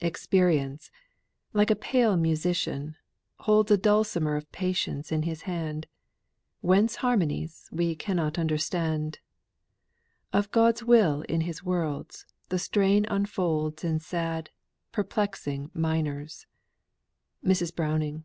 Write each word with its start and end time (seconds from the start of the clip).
"Experience, 0.00 0.90
like 1.52 1.70
a 1.70 1.76
pale 1.76 2.16
musician, 2.16 2.96
holds 3.38 3.70
A 3.70 3.76
dulcimer 3.76 4.34
of 4.34 4.50
patience 4.50 5.12
in 5.12 5.22
his 5.22 5.42
hand; 5.42 5.86
Whence 6.62 6.96
harmonies 6.96 7.68
we 7.70 7.94
cannot 7.94 8.40
understand, 8.40 9.20
Of 10.32 10.50
God's 10.50 10.82
will 10.82 11.22
in 11.28 11.42
His 11.42 11.62
worlds, 11.62 12.26
the 12.48 12.58
strain 12.58 13.04
unfolds 13.06 13.84
In 13.84 14.00
sad, 14.00 14.50
perplexed 14.90 15.46
minors." 15.76 16.48
MRS. 17.46 17.72
BROWNING. 17.76 18.24